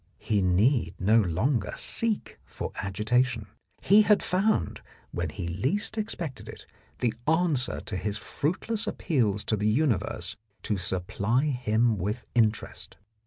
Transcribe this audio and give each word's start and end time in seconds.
He 0.17 0.41
need 0.41 0.95
no 0.99 1.21
longer 1.21 1.73
seek 1.75 2.39
for 2.43 2.71
agitation. 2.77 3.45
He 3.83 4.01
had 4.01 4.23
found, 4.23 4.81
when 5.11 5.29
he 5.29 5.47
least 5.47 5.95
expected 5.95 6.49
it, 6.49 6.65
the 7.01 7.13
answer 7.27 7.79
to 7.81 7.95
his 7.97 8.17
fruitless 8.17 8.87
appeals 8.87 9.43
to 9.43 9.55
the 9.55 9.67
universe 9.69 10.35
to 10.63 10.75
supply 10.79 11.45
him 11.45 11.99
with 11.99 12.25
interest. 12.33 12.97